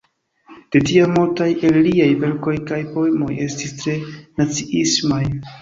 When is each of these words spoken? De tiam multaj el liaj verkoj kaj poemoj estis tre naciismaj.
De 0.75 0.79
tiam 0.87 1.13
multaj 1.17 1.49
el 1.69 1.77
liaj 1.89 2.09
verkoj 2.25 2.55
kaj 2.71 2.81
poemoj 2.97 3.31
estis 3.47 3.77
tre 3.83 3.97
naciismaj. 4.43 5.25